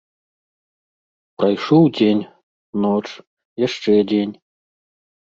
Прайшоў 1.41 1.83
дзень, 1.97 2.23
ноч, 2.87 3.03
яшчэ 3.67 3.93
дзень. 4.13 4.33